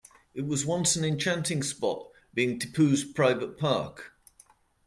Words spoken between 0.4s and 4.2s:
was once an enchanting spot, being Tipu's private park.